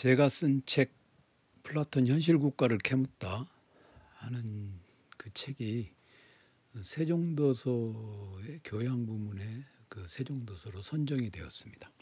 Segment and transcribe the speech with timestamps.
[0.00, 0.94] 제가 쓴 책
[1.62, 3.46] 플라톤 현실 국가를 캐묻다
[4.14, 4.80] 하는
[5.18, 5.92] 그 책이
[6.80, 11.92] 세종도서의 교양 부문에 그 세종도서로 선정이 되었습니다.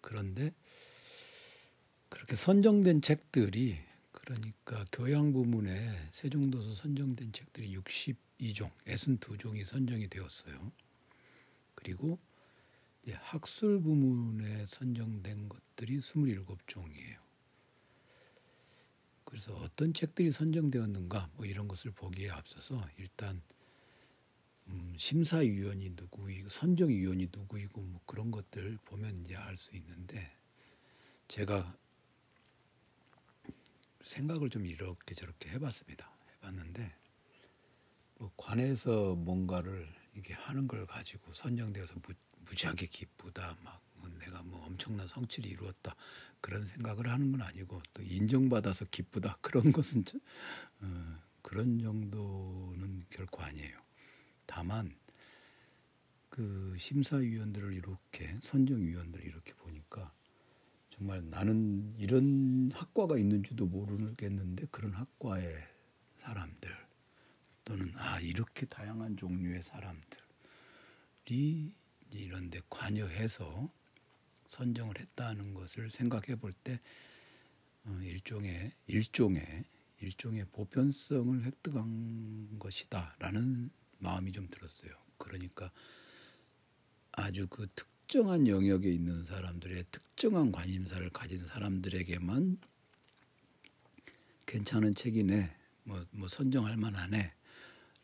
[0.00, 0.52] 그런데
[2.08, 3.78] 그렇게 선정된 책들이
[4.10, 10.72] 그러니까 교양 부문에 세종도서 선정된 책들이 62종, 62종이 선정이 되었어요.
[11.76, 12.18] 그리고
[13.12, 17.18] 학술 부문에 선정된 것들이 27종이에요.
[19.24, 23.40] 그래서 어떤 책들이 선정되었는가 뭐 이런 것을 보기에 앞서서 일단
[24.66, 30.36] 음, 심사위원이 누구이고 선정위원이 누구이고 뭐 그런 것들 보면 이제 알 수 있는데
[31.28, 31.76] 제가
[34.04, 36.10] 생각을 좀 이렇게 저렇게 해봤습니다.
[36.34, 36.92] 해봤는데
[38.18, 42.12] 뭐 관에서 뭔가를 이게 하는 걸 가지고 선정되어서 무,
[42.44, 45.94] 무지하게 기쁘다 막뭐 내가 뭐 엄청난 성취를 이루었다
[46.40, 50.04] 그런 생각을 하는 건 아니고 또 인정받아서 기쁘다 그런 것은
[50.80, 53.78] 어, 그런 정도는 결코 아니에요.
[54.46, 54.94] 다만
[56.28, 60.12] 그 심사위원들을 이렇게 선정위원들을 이렇게 보니까
[60.90, 65.54] 정말 나는 이런 학과가 있는지도 모르겠는데 그런 학과의
[66.18, 66.70] 사람들
[67.64, 70.12] 또는 아 이렇게 다양한 종류의 사람들이
[72.18, 73.70] 이런 데 관여해서
[74.48, 76.80] 선정을 했다는 것을 생각해 볼때
[77.84, 79.64] 어, 일종의 일종의
[80.00, 84.92] 일종의 보편성을 획득한 것이다라는 마음이 좀 들었어요.
[85.18, 85.70] 그러니까
[87.12, 92.58] 아주 그 특정한 영역에 있는 사람들의 특정한 관심사를 가진 사람들에게만
[94.46, 97.32] 괜찮은 책이네, 뭐, 뭐 선정할 만하네,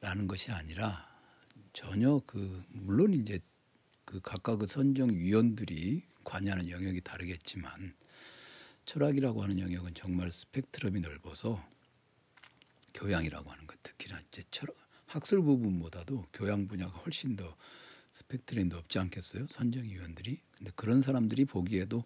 [0.00, 1.08] 라는 것이 아니라
[1.72, 3.40] 전혀 그, 물론 이제
[4.06, 7.94] 그 각각 그 선정 위원들이 관여하는 영역이 다르겠지만
[8.86, 11.62] 철학이라고 하는 영역은 정말 스펙트럼이 넓어서
[12.94, 14.74] 교양이라고 하는 것 특히나 이제 철학,
[15.06, 17.56] 학술 부분보다도 교양 분야가 훨씬 더
[18.12, 19.48] 스펙트럼이 높지 않겠어요?
[19.50, 20.40] 선정위원들이.
[20.56, 22.04] 근데 그런 사람들이 보기에도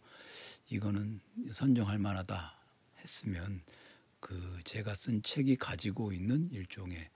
[0.70, 1.20] 이거는
[1.52, 2.58] 선정할 만하다
[2.98, 3.62] 했으면
[4.20, 7.10] 그 제가 쓴 책이 가지고 있는 일종의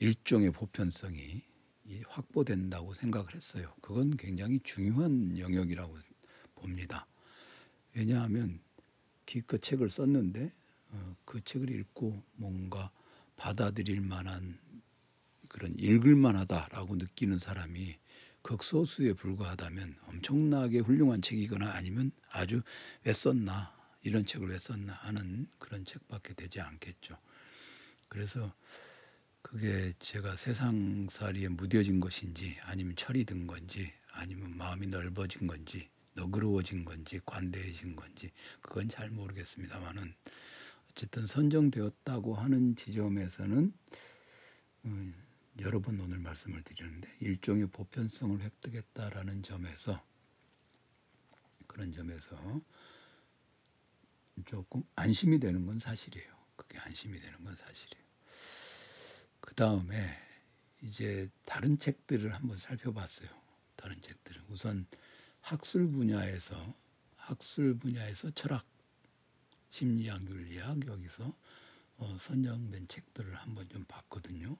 [0.00, 1.42] 일종의 보편성이
[2.06, 3.74] 확보된다고 생각을 했어요.
[3.80, 5.96] 그건 굉장히 중요한 영역이라고
[6.54, 7.06] 봅니다.
[7.94, 8.60] 왜냐하면
[9.26, 10.52] 기껏 책을 썼는데
[10.90, 12.90] 어, 그 책을 읽고 뭔가
[13.36, 14.58] 받아들일 만한
[15.48, 17.96] 그런 읽을 만하다라고 느끼는 사람이
[18.42, 22.62] 극소수에 불과하다면 엄청나게 훌륭한 책이거나 아니면 아주
[23.04, 27.18] 왜 썼나 이런 책을 왜 썼나 하는 그런 책밖에 되지 않겠죠.
[28.08, 28.52] 그래서
[29.42, 37.20] 그게 제가 세상살이에 무뎌진 것인지 아니면 철이 든 건지 아니면 마음이 넓어진 건지 너그러워진 건지
[37.24, 40.14] 관대해진 건지 그건 잘 모르겠습니다만은
[40.90, 43.72] 어쨌든 선정되었다고 하는 지점에서는
[44.84, 45.14] 음,
[45.60, 50.02] 여러 번 오늘 말씀을 드리는데 일종의 보편성을 획득했다라는 점에서
[51.66, 52.60] 그런 점에서
[54.44, 56.32] 조금 안심이 되는 건 사실이에요.
[56.56, 58.07] 그게 안심이 되는 건 사실이에요.
[59.40, 60.16] 그 다음에
[60.82, 63.28] 이제 다른 책들을 한번 살펴봤어요.
[63.76, 64.86] 다른 책들은 우선
[65.40, 66.74] 학술 분야에서
[67.16, 68.64] 학술 분야에서 철학,
[69.70, 71.34] 심리학, 윤리학 여기서
[71.98, 74.56] 어, 선정된 책들을 한번 좀 봤거든요.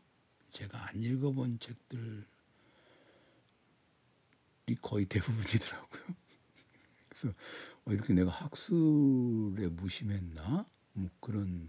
[0.50, 2.24] 제가 안 읽어본 책들이
[4.82, 6.02] 거의 대부분이더라고요.
[7.08, 7.36] 그래서
[7.84, 10.66] 어, 이렇게 내가 학술에 무심했나?
[10.94, 11.68] 뭐 그런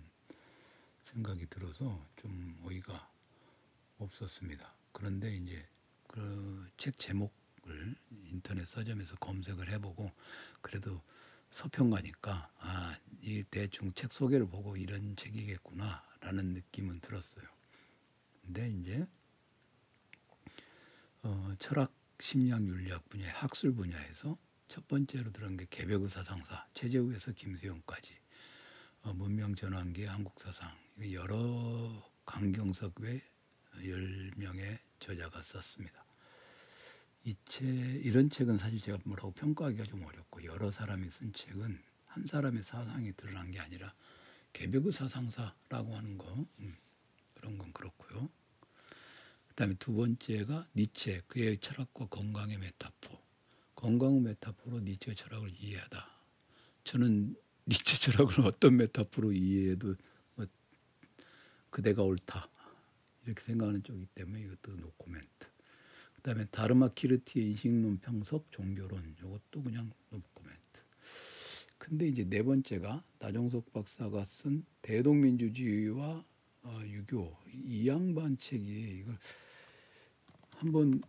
[1.13, 3.09] 생각이 들어서 좀 어이가
[3.97, 4.73] 없었습니다.
[4.91, 5.67] 그런데 이제
[6.07, 10.11] 그 책 제목을 인터넷 서점에서 검색을 해보고
[10.61, 11.01] 그래도
[11.51, 17.45] 서평가니까 아, 이 대충 책 소개를 보고 이런 책이겠구나라는 느낌은 들었어요.
[18.41, 19.05] 근데 이제
[21.23, 24.37] 어, 철학, 심리학, 윤리학 분야의 학술 분야에서
[24.67, 28.15] 첫 번째로 들은 게 개벽의 사상사, 최재우에서 김수영까지
[29.01, 33.21] 어, 문명 전환기 한국 사상 여러 강경석 외
[33.77, 36.05] 10명의 저자가 썼습니다.
[37.23, 37.65] 이 책,
[38.05, 43.13] 이런 책은 사실 제가 뭐라고 평가하기가 좀 어렵고 여러 사람이 쓴 책은 한 사람의 사상이
[43.13, 43.93] 드러난 게 아니라
[44.51, 46.75] 개벽의 사상사라고 하는 거 음,
[47.33, 48.29] 그런 건 그렇고요.
[49.47, 53.17] 그다음에 두 번째가 니체 그의 철학과 건강의 메타포
[53.75, 56.09] 건강의 메타포로 니체의 철학을 이해하다.
[56.83, 57.37] 저는
[57.67, 59.95] 니체 철학을 어떤 메타포로 이해해도 뭐
[61.69, 62.49] 그대가 옳다
[63.25, 65.47] 이렇게 생각하는 쪽이기 때문에 이것도 노코멘트.
[66.15, 70.59] 그다음에 다르마 키르티의 인식론 평석 종교론 이것도 그냥 노코멘트.
[71.77, 76.25] 근데 이제 네 번째가 나정석 박사가 쓴 대동민주주의와
[76.63, 79.17] 어, 유교 이 양반 책이 이걸
[80.51, 81.01] 한번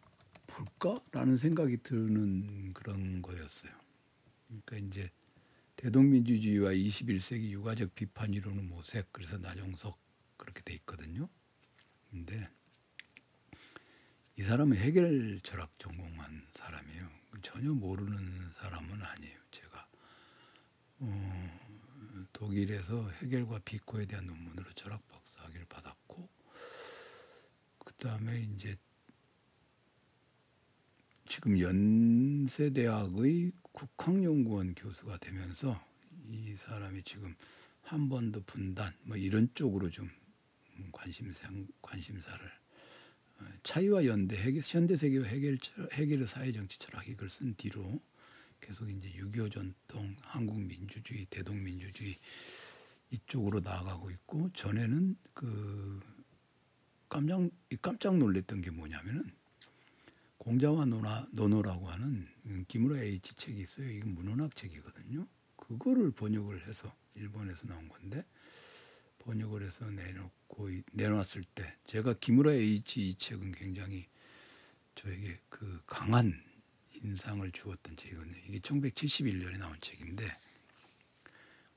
[0.46, 3.72] 볼까라는 생각이 드는 그런 거였어요.
[4.46, 5.10] 그러니까 이제
[5.76, 9.99] 대동민주주의와 21세기 유가적 비판 이론은 모색 그래서 나정석
[10.40, 11.28] 그렇게 돼 있거든요.
[12.10, 12.48] 근데
[14.36, 17.10] 이 사람은 해결 철학 전공한 사람이에요.
[17.42, 19.38] 전혀 모르는 사람은 아니에요.
[19.50, 19.86] 제가
[21.00, 26.28] 어, 독일에서 해결과 비코에 대한 논문으로 철학 박사 학위를 받았고
[27.78, 28.76] 그 다음에 이제
[31.28, 35.80] 지금 연세대학의 국학연구원 교수가 되면서
[36.28, 37.36] 이 사람이 지금
[37.82, 40.08] 한 번 더 분단 뭐 이런 쪽으로 좀
[40.92, 41.48] 관심사
[41.82, 42.46] 관심사를
[43.40, 45.58] 어, 차이와 연대 해결, 현대 세계와 해결
[45.92, 48.00] 해결의 사회 정치 철학 이걸 쓴 뒤로
[48.60, 52.16] 계속 이제 유교 전통, 한국 민주주의, 대동 민주주의
[53.10, 56.00] 이쪽으로 나아가고 있고 전에는 그
[57.08, 57.50] 깜짝
[57.82, 59.32] 깜짝 놀랐던 게 뭐냐면은
[60.38, 62.26] 공자와 노나, 노노라고 하는
[62.68, 63.90] 김우라 H 책이 있어요.
[63.90, 65.26] 이건 문헌학 책이거든요.
[65.56, 68.24] 그거를 번역을 해서 일본에서 나온 건데
[69.20, 74.06] 번역을 해서 내놓고 내놨을 때 제가 김우라 H 이 책은 굉장히
[74.94, 76.42] 저에게 그 강한
[76.92, 78.36] 인상을 주었던 책이거든요.
[78.48, 80.30] 이게 1971년에 나온 책인데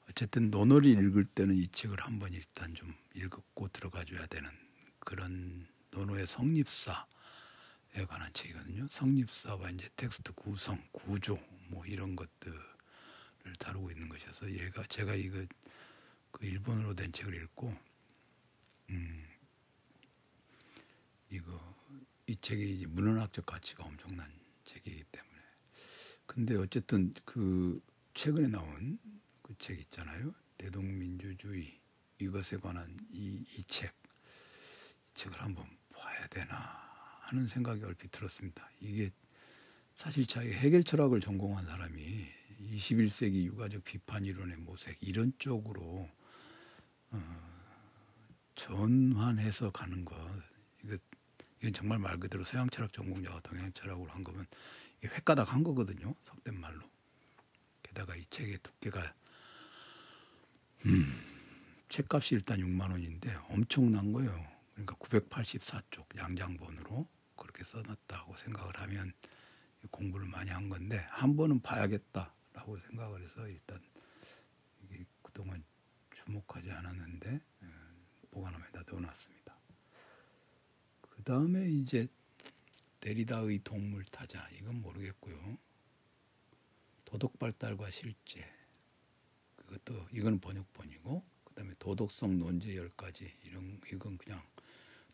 [0.10, 4.50] 어쨌든 논어를 읽을 때는 이 책을 한번 일단 좀 읽고 들어가줘야 되는
[5.00, 7.08] 그런 논어의 성립사
[7.96, 8.88] 에 관한 책이거든요.
[8.90, 11.38] 성립사와 이제 텍스트 구성, 구조
[11.68, 12.60] 뭐 이런 것들을
[13.60, 15.46] 다루고 있는 것이어서 얘가 제가 이거
[16.34, 17.74] 그 일본어로 된 책을 읽고
[18.90, 19.18] 음
[21.30, 21.76] 이거
[22.28, 24.30] 이 책이 이제 문헌학적 가치가 엄청난
[24.66, 25.40] 책이기 때문에
[26.26, 27.82] 근데 어쨌든 그
[28.14, 29.00] 최근에 나온
[29.42, 30.34] 그 책 있잖아요.
[30.58, 31.80] 대동민주주의
[32.20, 36.56] 이것에 관한 이 이 책, 이 책을 한번 봐야 되나
[37.28, 38.70] 하는 생각이 얼핏 들었습니다.
[38.82, 39.12] 이게
[39.94, 42.26] 사실 자기 해결 철학을 전공한 사람이
[42.62, 46.10] 21세기 유가적 비판 이론의 모색 이런 쪽으로
[47.14, 47.44] 어,
[48.56, 50.16] 전환해서 가는 것
[50.84, 50.98] 이거
[51.60, 54.46] 이건 정말 말 그대로 서양 철학 전공자가 동양 철학으로 한 거면
[54.98, 56.14] 이게 획가닥 한 거거든요.
[56.24, 56.82] 속된 말로.
[57.82, 59.14] 게다가 이 책의 두께가
[60.86, 61.06] 음,
[61.88, 64.46] 책값이 일단 6만 원인데 엄청난 거예요.
[64.74, 67.08] 그러니까 984쪽 양장본으로
[67.38, 69.14] 그렇게 써놨다고 생각을 하면
[69.92, 73.80] 공부를 많이 한 건데 한 번은 봐야겠다라고 생각을 해서 일단
[74.84, 75.64] 이게 그동안
[76.26, 77.68] 주목하지 않았는데 어,
[78.32, 79.58] 보관함에다 넣어놨습니다.
[81.02, 82.08] 그 다음에 이제
[83.00, 85.58] 데리다의 동물 타자 이건 모르겠고요.
[87.06, 88.46] 도덕 발달과 실제
[89.56, 94.42] 그것도 이건 번역본이고 그다음에 도덕성 논제 열 가지 이런 이건 그냥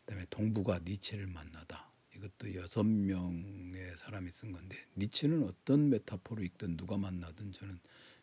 [0.04, 1.90] 그다음에 동부가 니체를 만나다.
[2.16, 7.78] 이것도 여섯 명의 사람이 쓴 건데 니체는 어떤 메타포로 읽든 누가 만나든 저는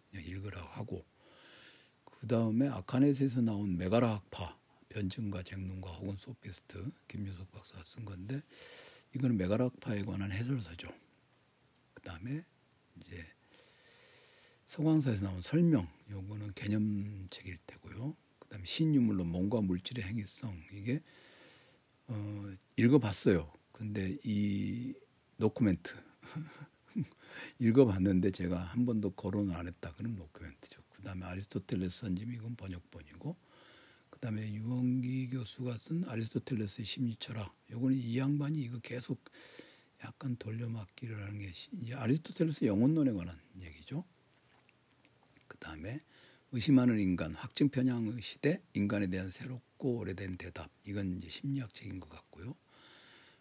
[0.09, 1.05] 그냥 읽으라고 하고
[2.19, 4.57] 그 다음에 아카넷에서 나온 메가라 학파
[4.89, 8.41] 변증과 쟁론과 혹은 소피스트 김유석 박사가 쓴 건데
[9.15, 10.89] 이거는 메가라 학파에 관한 해설서죠.
[11.93, 12.43] 그 다음에
[12.99, 13.25] 이제
[14.65, 18.15] 서광사에서 나온 설명 요거는 개념책일 테고요.
[18.39, 21.01] 그 다음에 신유물론 몸과 물질의 행위성 이게
[22.07, 23.51] 어, 읽어봤어요.
[23.71, 24.93] 근데 이
[25.37, 25.93] 노코멘트
[27.59, 29.93] 읽어봤는데 제가 한 번도 거론을 안 했다.
[29.93, 30.86] 그럼 노코멘트죠.
[31.07, 33.37] 그 다음에 아리스토텔레스 선짐 이건 번역본이고
[34.09, 39.23] 그 다음에 유원기 교수가 쓴 아리스토텔레스의 심리철학 요거는 이 양반이 이거 계속
[40.03, 44.03] 약간 돌려막기를 하는 게 아리스토텔레스 영혼론에 관한 얘기죠.
[45.47, 46.01] 그 다음에
[46.51, 50.69] 의심하는 인간, 확증 편향의 시대, 인간에 대한 새롭고 오래된 대답.
[50.83, 52.53] 이건 이제 심리학책인 것 같고요.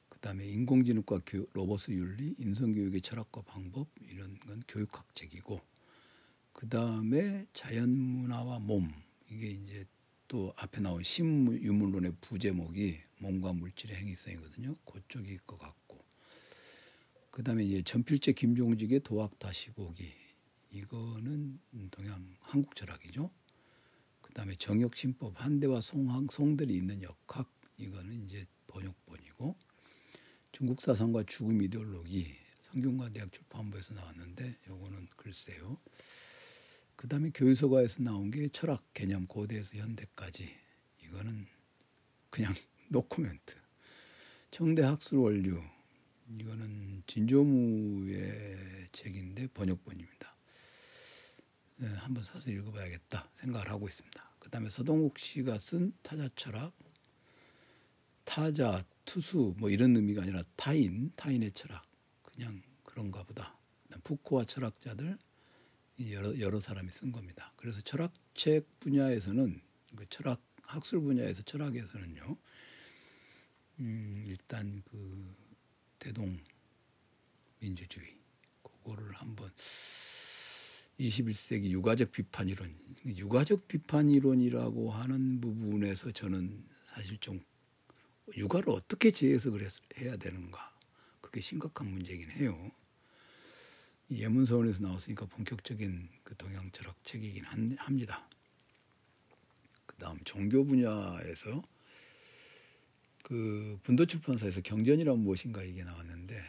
[0.09, 5.76] 그다음에 인공지능과 교, 로버스 윤리, 인성교육의 철학과 방법 이런 건 교육학책이고
[6.57, 8.91] 그 다음에 자연문화와 몸
[9.31, 9.85] 이게 이제
[10.27, 14.75] 또 앞에 나온 신유물론의 부제목이 몸과 물질의 행위성이거든요.
[14.87, 16.03] 그쪽일 것 같고
[17.31, 20.11] 그 다음에 이제 전필제 김종직의 도학 다시보기
[20.71, 21.61] 이거는
[21.91, 23.31] 동양 한국 철학이죠.
[24.23, 29.55] 그 다음에 정역신법 한대와 송항 송들이 있는 역학 이거는 이제 번역본이고
[30.53, 35.79] 중국 사상과 죽음 이데올로기 성균관 대학 출판부에서 나왔는데 요거는 글쎄요.
[37.07, 40.53] 그 다음에 교유서가에서 나온 게 철학 개념 고대에서 현대까지
[41.05, 41.47] 이거는
[42.31, 42.53] 그냥
[42.91, 43.55] 노코멘트.
[44.51, 45.63] 청대 학술 원류
[46.37, 50.35] 이거는 진조무의 책인데 번역본입니다.
[51.77, 54.31] 네, 한번 사서 읽어봐야겠다 생각을 하고 있습니다.
[54.41, 56.75] 그 다음에 서동욱 씨가 쓴 타자 철학,
[58.25, 61.87] 타자, 투수 뭐 이런 의미가 아니라 타인, 타인의 철학
[62.25, 63.57] 그냥 그런가 보다.
[64.03, 65.17] 푸코와 철학자들
[66.11, 67.53] 여러 여러 사람이 쓴 겁니다.
[67.57, 69.61] 그래서 철학책 분야에서는
[69.97, 72.37] 그 철학 학술 분야에서 철학에서는요.
[73.81, 75.35] 음, 일단 그
[75.99, 76.39] 대동
[77.61, 78.19] 민주주의
[78.63, 79.49] 그거를 한번
[80.99, 87.41] 21세기 유가적 비판 이론, 유가적 비판 이론이라고 하는 부분에서 저는 사실 좀
[88.37, 89.67] 육아를 어떻게 재해석을
[89.99, 90.75] 해야 되는가
[91.21, 92.73] 그게 심각한 문제긴 해요.
[94.11, 98.29] 예문서원에서 나왔으니까 본격적인 그 동양 철학 책이긴 합니다.
[99.87, 101.63] 그다음 종교 분야에서
[103.23, 106.41] 그 분도 출판사에서 경전이란 무엇인가 이게 나왔는데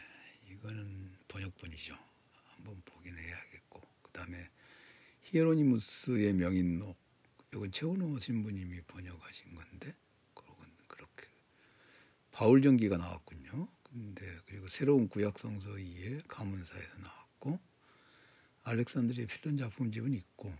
[0.52, 1.98] 이거는 번역본이죠.
[2.54, 4.48] 한번 보긴 해야겠고 그다음에
[5.22, 6.96] 히에로니무스의 명인록
[7.52, 9.96] 이건 최원호 신부님이 번역하신 건데
[10.34, 10.54] 그건
[10.86, 11.26] 그렇게
[12.30, 13.68] 바울 전기가 나왔군요.
[13.82, 17.58] 근데 그리고 새로운 구약 성서 2에 가문사에서 나왔 고
[18.64, 20.52] 알렉산드리아 필론 작품집은 있고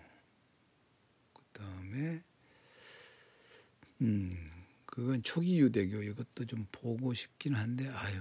[1.35, 2.23] 그다음에
[4.03, 4.51] 음
[4.87, 8.21] 그건 초기 유대교 이것도 좀 보고 싶긴 한데 아유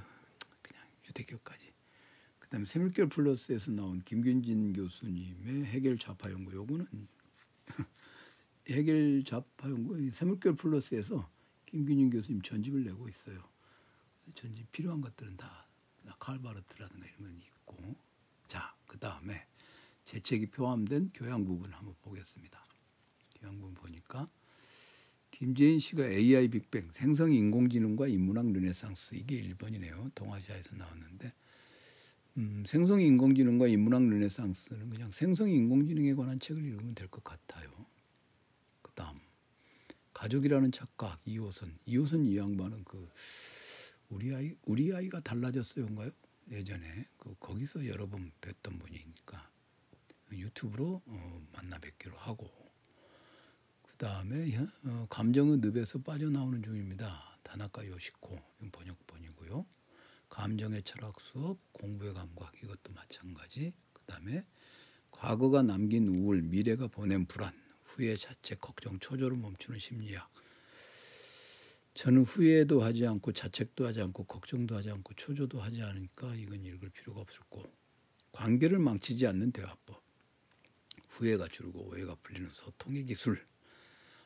[0.61, 1.73] 그냥 유대교까지
[2.39, 6.87] 그다음에 세물결 플러스에서 나온 김균진 교수님의 해결 좌파 연구 요거는
[8.69, 11.29] 해결 좌파 연구 세물결 플러스에서
[11.67, 13.43] 김균진 교수님 전집을 내고 있어요.
[14.33, 15.67] 전집 필요한 것들은 다
[16.19, 17.95] 칼바르트라든가 이런 건 있고
[18.47, 19.45] 자 그 다음에
[20.05, 22.63] 제 책이 포함된 교양 부분 한번 보겠습니다.
[23.35, 24.25] 교양 부분 보니까
[25.29, 30.15] 김재인 씨가 AI 빅뱅, 생성 인공지능과 인문학 르네상스 이게 1번이네요.
[30.15, 31.33] 동아시아에서 나왔는데
[32.37, 37.69] 음, 생성 인공지능과 인문학 르네상스는 그냥 생성 인공지능에 관한 책을 읽으면 될 것 같아요.
[38.81, 39.19] 그 다음
[40.13, 43.07] 가족이라는 착각 이호선 이호선 이 양반은 그
[44.09, 46.11] 우리 아이 우리 아이가 달라졌어요인가요?
[46.49, 49.51] 예전에 그 거기서 여러 번 뵀던 분이니까
[50.31, 52.49] 유튜브로 어, 만나 뵙기로 하고
[53.81, 57.39] 그 다음에 어, 감정의 늪에서 빠져나오는 중입니다.
[57.43, 58.39] 다나카 요시코
[58.71, 59.65] 번역본이고요.
[60.29, 63.73] 감정의 철학 수업, 공부의 감각 이것도 마찬가지.
[63.93, 64.45] 그 다음에
[65.11, 70.29] 과거가 남긴 우울, 미래가 보낸 불안, 후회, 자책, 걱정, 초조를 멈추는 심리학.
[71.97, 76.89] 저는 후회도 하지 않고 자책도 하지 않고 걱정도 하지 않고 초조도 하지 않으니까 이건 읽을
[76.89, 77.63] 필요가 없었고
[78.31, 79.99] 관계를 망치지 않는 대화법.
[81.07, 83.43] 후회가 줄고 오해가 풀리는 소통의 기술.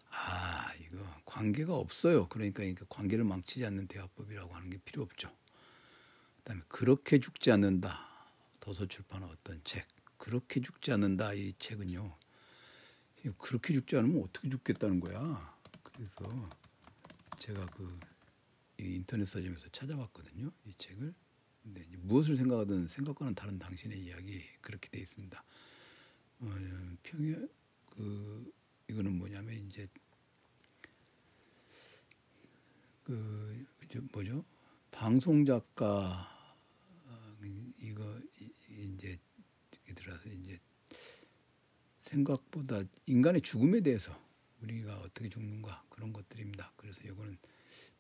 [0.09, 2.27] 아, 이거 관계가 없어요.
[2.27, 5.33] 그러니까 관계를 망치지 않는 대화법이라고 하는 게 필요 없죠.
[6.39, 8.05] 그다음에 그렇게 죽지 않는다.
[8.59, 9.87] 도서출판 어떤 책.
[10.17, 11.31] 그렇게 죽지 않는다.
[11.35, 12.17] 이 책은요.
[13.37, 15.55] 그렇게 죽지 않으면 어떻게 죽겠다는 거야.
[15.83, 16.49] 그래서
[17.41, 17.99] 제가 그
[18.77, 20.51] 인터넷 서점에서 찾아봤거든요.
[20.63, 21.11] 이 책을.
[21.63, 25.43] 근데 무엇을 생각하든 생각과는 다른 당신의 이야기 그렇게 돼 있습니다.
[26.41, 26.45] 어,
[27.01, 27.49] 평양
[27.89, 28.53] 그
[28.87, 29.87] 이거는 뭐냐면 이제
[33.03, 33.65] 그
[34.13, 34.45] 뭐죠
[34.91, 36.27] 방송 작가
[37.05, 37.37] 어,
[37.79, 38.19] 이거
[38.69, 39.17] 이제
[39.95, 40.59] 들어서 이제
[42.03, 44.15] 생각보다 인간의 죽음에 대해서
[44.61, 46.73] 우리가 어떻게 죽는가 그런 것들입니다.
[46.75, 47.37] 그래서 이거는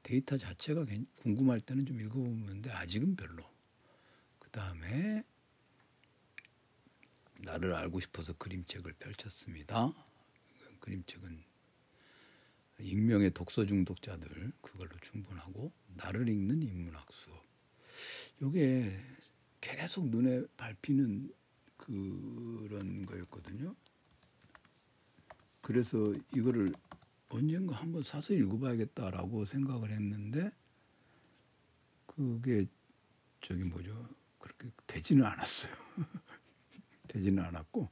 [0.03, 0.85] 데이터 자체가
[1.17, 3.43] 궁금할 때는 좀 읽어보는데 아직은 별로.
[4.39, 5.23] 그 다음에
[7.39, 9.93] 나를 알고 싶어서 그림책을 펼쳤습니다.
[10.79, 11.43] 그림책은
[12.79, 17.45] 익명의 독서 중독자들 그걸로 충분하고 나를 읽는 인문학 수업.
[18.41, 18.99] 요게
[19.59, 21.31] 계속 눈에 밟히는
[21.77, 23.75] 그런 거였거든요.
[25.61, 26.03] 그래서
[26.35, 26.71] 이거를
[27.29, 30.51] 언젠가 한번 사서 읽어봐야겠다라고 생각을 했는데
[32.05, 32.65] 그게
[33.39, 35.71] 저기 뭐죠 그렇게 되지는 않았어요.
[37.07, 37.89] 되지는 않았고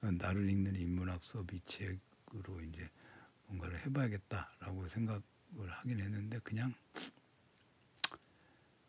[0.00, 2.88] 나를 읽는 인문학 수업 이 책으로 이제
[3.46, 5.22] 뭔가를 해봐야겠다라고 생각을
[5.68, 6.74] 하긴 했는데 그냥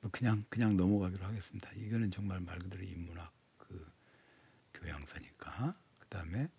[0.01, 1.71] 뭐 그냥 그냥 넘어가기로 하겠습니다.
[1.73, 3.91] 이거는 정말 말 그대로 인문학 그
[4.73, 6.49] 교양사니까 그 다음에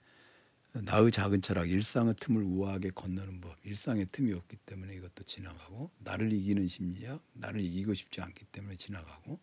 [0.73, 6.33] 나의 작은 철학 일상의 틈을 우아하게 건너는 법 일상의 틈이 없기 때문에 이것도 지나가고 나를
[6.33, 9.41] 이기는 심리학 나를 이기고 싶지 않기 때문에 지나가고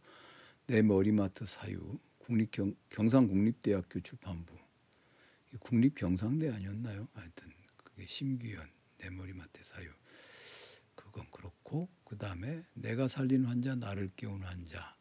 [0.68, 4.54] 내 머리맡의 사유 국립 경, 경상국립대학교 출판부
[5.60, 7.08] 국립경상대 아니었나요?
[7.14, 9.90] 하여튼 그게 심규현 내 머리맡의 사유
[10.96, 14.96] 그건 그렇고 그 다음에 내가 살린 환자 나를 깨운 환자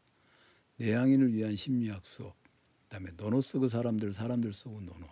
[0.79, 2.37] 내향인을 위한 심리학 수업,
[2.83, 5.07] 그다음에 논어 쓰고 사람들 사람들 쓰고 논어.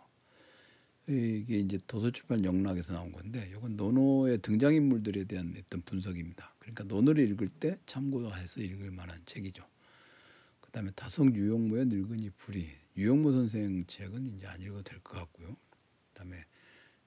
[1.07, 6.55] 이게 이제 도서출판 역락에서 나온 건데 이건 논어의 등장인물들에 대한 어떤 분석입니다.
[6.59, 9.65] 그러니까 논어를 읽을 때 참고해서 읽을 만한 책이죠.
[10.61, 15.57] 그다음에 다석 유영모의 늙은이 풀이 유영모 선생 책은 이제 안 읽어도 될 것 같고요.
[16.13, 16.45] 그다음에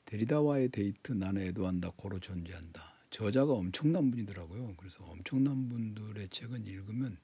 [0.05, 2.93] 데리다와의 데이트 나는 애도한다 고로 존재한다.
[3.09, 4.75] 저자가 엄청난 분이더라고요.
[4.77, 7.17] 그래서 엄청난 분들의 책은 읽으면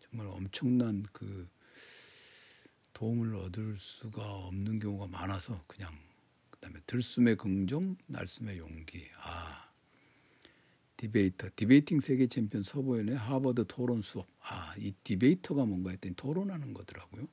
[0.00, 1.48] 정말 엄청난 그
[2.94, 5.92] 도움을 얻을 수가 없는 경우가 많아서 그냥
[6.66, 9.06] 그다음에 들숨의 긍정, 날숨의 용기.
[9.22, 9.70] 아
[10.96, 14.26] debater, debating 세계 챔피언 서보현의 하버드 토론 수업.
[14.40, 17.28] 아, 이 debater가 뭔가 했더니 토론하는 거더라고요.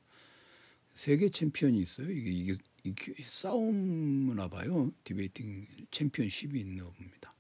[0.94, 2.12] 세계 챔피언이 있어요.
[2.12, 4.92] 이게 이게, 이게 싸우나 봐요.
[5.04, 7.34] debating 챔피언십이 있는 겁니다.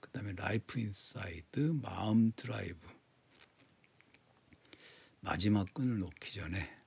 [0.00, 2.88] 그다음에 life inside, 마음 드라이브.
[5.20, 6.78] 마지막 끈을 놓기 전에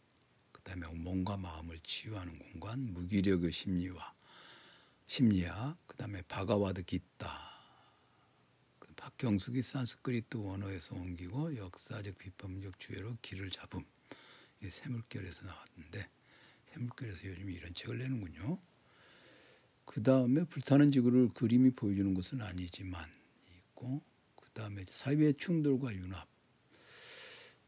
[0.52, 4.15] 그다음에 몸과 마음을 치유하는 공간, 무기력의 심리와
[5.06, 7.56] 심리학, 그 다음에 바가와드 기타,
[9.06, 13.86] 박경숙이 산스크리트 원어에서 옮기고 역사적 비판적 주해로 길을 잡음.
[14.64, 16.10] 이 새물결에서 나왔는데
[16.72, 18.58] 새물결에서 요즘 이런 책을 내는군요.
[19.86, 23.08] 그 다음에 불타는 지구를 그림이 보여주는 것은 아니지만
[23.58, 24.02] 있고
[24.36, 26.28] 그 다음에 사회의 충돌과 융합.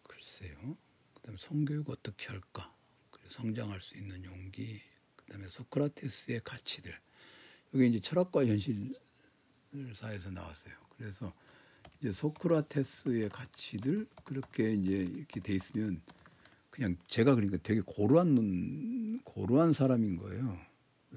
[0.01, 0.75] 글쎄요.
[1.13, 2.73] 그 다음에 성교육 어떻게 할까?
[3.11, 4.81] 그리고 성장할 수 있는 용기.
[5.15, 6.99] 그 다음에 소크라테스의 가치들
[7.73, 10.73] 여기 이제 철학과 현실사에서 나왔어요.
[10.97, 11.33] 그래서
[11.99, 16.01] 이제 소크라테스의 가치들 그렇게 이제 이렇게 돼 있으면
[16.69, 20.59] 그냥 제가 그러니까 되게 고루한 고루한 사람인 거예요.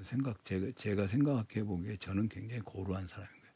[0.01, 3.53] 생각 제가 제가 생각해 보기에 저는 굉장히 고루한 사람인 거예요.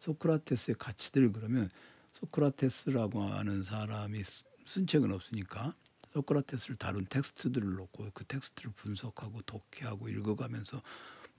[0.00, 1.68] 소크라테스의 가치들 그러면
[2.12, 4.22] 소크라테스라고 하는 사람이
[4.66, 5.74] 쓴 책은 없으니까
[6.12, 10.82] 소크라테스를 다룬 텍스트들을 놓고 그 텍스트를 분석하고 독해하고 읽어가면서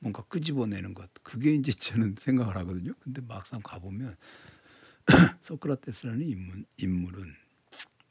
[0.03, 2.93] 뭔가 끄집어내는 것 그게 이제 저는 생각을 하거든요.
[2.99, 4.17] 근데 막상 가보면
[5.41, 7.33] 소크라테스라는 인물, 인물은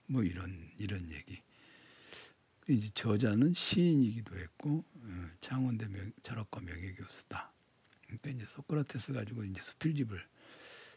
[0.08, 1.42] 뭐 이런 이런 얘기.
[2.68, 7.52] 이제 저자는 시인이기도 했고 어, 창원대 명, 철학과 명예교수다.
[8.06, 10.26] 그러니까 이제 소크라테스 가지고 이제 수필집을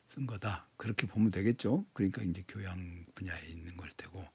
[0.06, 0.68] 쓴 거다.
[0.78, 1.86] 그렇게 보면 되겠죠.
[1.92, 4.26] 그러니까 이제 교양 분야에 있는 걸 테고.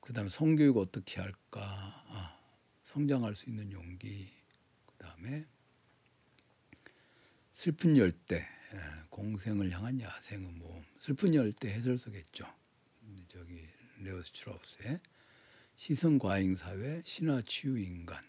[0.00, 1.60] 그다음에 성교육 어떻게 할까?
[1.60, 2.38] 아,
[2.84, 4.41] 성장할 수 있는 용기.
[5.02, 5.44] 그다음에
[7.50, 8.78] 슬픈 열대 예,
[9.10, 12.46] 공생을 향한 야생의 모험 슬픈 열대 해설서겠죠.
[13.26, 13.66] 저기
[13.98, 15.00] 레오 스트라우스의
[15.74, 18.22] 시선 과잉 사회 신화 치유 인간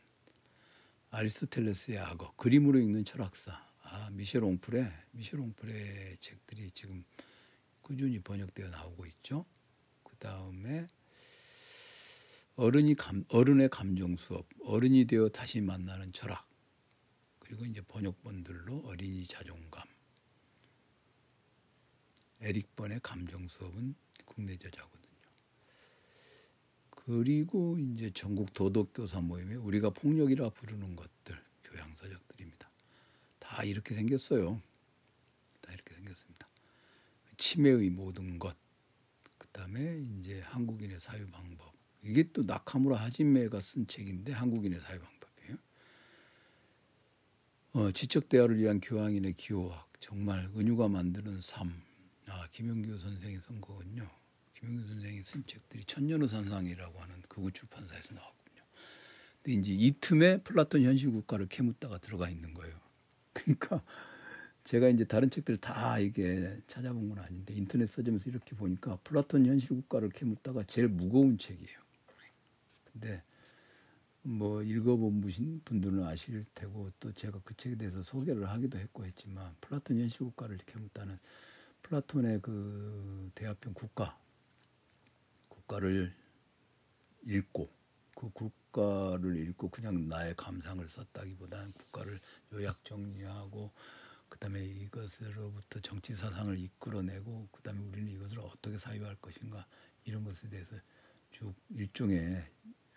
[1.12, 3.52] 아리스토텔레스의 악어 그림으로 읽는 철학사
[3.84, 7.06] 아 미셸 옹프레 미셸 옹프레 책들이 지금
[7.82, 9.46] 꾸준히 번역되어 나오고 있죠.
[10.04, 10.88] 그 다음에
[12.56, 16.53] 어른이 감, 어른의 감정 수업 어른이 되어 다시 만나는 철학
[17.54, 19.84] 그리고 이제 번역본들로 어린이 자존감.
[22.42, 23.94] 에릭 번의 감정 수업은
[24.26, 25.14] 국내 저자거든요.
[26.90, 32.72] 그리고 이제 전국 도덕교사 모임에 우리가 폭력이라 부르는 것들 교양서적들입니다.
[33.38, 34.60] 다 이렇게 생겼어요.
[35.62, 36.48] 다 이렇게 생겼습니다.
[37.38, 38.58] 치매의 모든 것.
[39.38, 41.72] 그 다음에 이제 한국인의 사유 방법.
[42.02, 45.13] 이게 또 나카무라 하지메가 쓴 책인데 한국인의 사유 방법.
[47.76, 51.74] 어, 지적 대화를 위한 교양인의 기호학 정말 은유가 만드는 삶.
[52.30, 54.08] 아 김용규 선생의 쓴 거군요.
[54.54, 58.62] 김용규 선생이 쓴 책들이 천년의 상상이라고 하는 극우 출판사에서 나왔군요.
[59.42, 62.76] 근데 이제 이 틈에 플라톤 현실 국가를 캐묻다가 들어가 있는 거예요.
[63.34, 63.82] 그러니까
[64.66, 69.70] 제가 이제 다른 책들 다 이게 찾아본 건 아닌데 인터넷 서점에서 이렇게 보니까 플라톤 현실
[69.70, 71.80] 국가를 캐묻다가 제일 무거운 책이에요.
[72.92, 73.24] 근데
[74.26, 75.22] 뭐 읽어본
[75.66, 80.80] 분들은 아실 테고 또 제가 그 책에 대해서 소개를 하기도 했고 했지만 플라톤 현실국가를 이렇게
[80.80, 81.20] 묻다는
[81.82, 84.18] 플라톤의 그 대화편 국가
[85.50, 86.16] 국가를
[87.26, 87.70] 읽고
[88.16, 92.20] 그 국가를 읽고 그냥 나의 감상을 썼다기보다는 국가를
[92.54, 93.72] 요약 정리하고
[94.30, 99.68] 그다음에 이것으로부터 정치 사상을 이끌어내고 그다음에 우리는 이것을 어떻게 사유할 것인가
[100.06, 100.78] 이런 것에 대해서
[101.32, 102.38] 쭉 일종의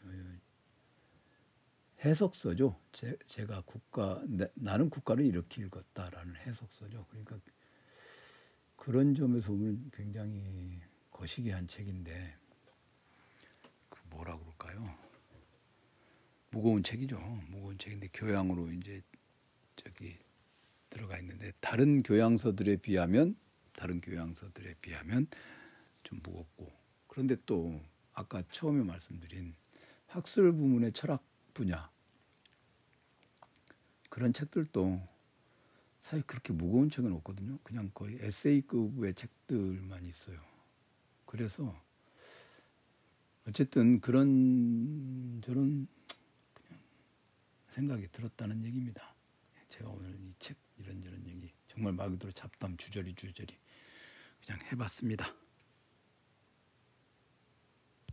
[0.02, 0.38] 어,
[2.04, 2.78] 해석서죠.
[2.92, 4.22] 제, 가 국가
[4.54, 7.06] 나 는 국가를 이렇게 읽었다라는 해석서죠.
[7.08, 7.38] 그러니까
[8.76, 10.80] 그런 점에서 보면 굉장히
[11.10, 12.36] 거시기한 책인데
[13.88, 14.94] 그 뭐라 그럴까요?
[16.50, 17.18] 무거운 책이죠.
[17.48, 19.02] 무거운 책인데 교양으로 이제
[19.76, 20.18] 저기
[20.90, 23.36] 들어가 있는데 다른 교양서들에 비하면
[23.74, 25.26] 다른 교양서들에 비하면
[26.02, 26.72] 좀 무겁고
[27.08, 27.80] 그런데 또
[28.12, 29.54] 아까 처음에 말씀드린
[30.06, 31.22] 학술 부문의 철학
[31.56, 31.90] 분야
[34.10, 35.00] 그런 책들도
[36.02, 37.58] 사실 그렇게 무거운 책은 없거든요.
[37.62, 40.38] 그냥 거의 에세이급의 책들만 있어요.
[41.24, 41.74] 그래서
[43.48, 45.88] 어쨌든 그런 저런
[47.70, 49.14] 생각이 들었다는 얘기입니다.
[49.68, 53.56] 제가 오늘 이 책 이런저런 얘기 정말 말 그대로 잡담 주저리 주저리
[54.44, 55.34] 그냥 해봤습니다.